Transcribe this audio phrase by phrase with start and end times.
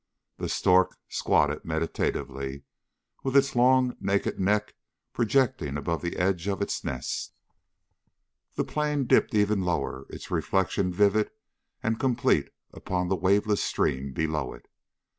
[0.39, 2.63] The stork squatted meditatively,
[3.23, 4.73] with its long, naked neck
[5.13, 7.35] projecting above the edge of its nest.
[8.55, 11.29] The plane dipped ever lower, its reflection vivid
[11.83, 14.67] and complete upon the waveless stream below it.